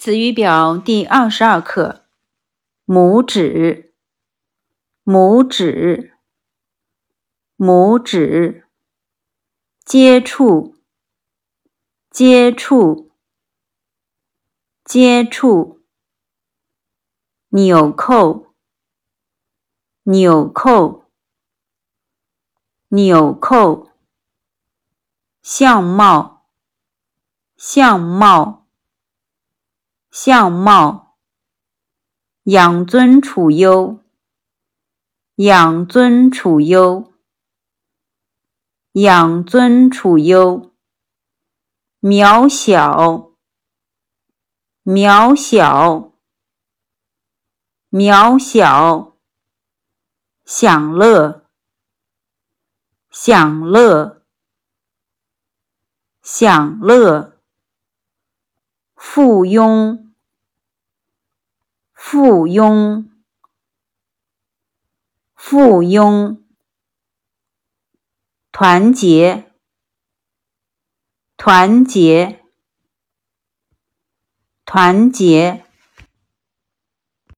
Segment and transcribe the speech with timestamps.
[0.00, 2.06] 子语表第二十二课：
[2.86, 3.92] 拇指，
[5.04, 6.14] 拇指，
[7.58, 8.66] 拇指，
[9.84, 10.74] 接触，
[12.08, 13.10] 接触，
[14.86, 15.82] 接触，
[17.50, 18.54] 纽扣，
[20.04, 21.04] 纽扣，
[22.88, 23.90] 纽扣，
[25.42, 26.46] 相貌，
[27.54, 28.59] 相貌。
[30.10, 31.16] 相貌，
[32.42, 34.02] 养尊处优，
[35.36, 37.12] 养尊处优，
[38.94, 40.74] 养尊处优，
[42.00, 43.30] 渺小，
[44.82, 46.12] 渺小，
[47.90, 49.16] 渺小，
[50.44, 51.46] 享乐，
[53.12, 54.24] 享乐，
[56.20, 57.39] 享乐。
[59.02, 60.12] 附庸，
[61.94, 63.08] 附庸，
[65.34, 66.38] 附庸。
[68.52, 69.50] 团结，
[71.38, 72.44] 团结，
[74.66, 75.64] 团结。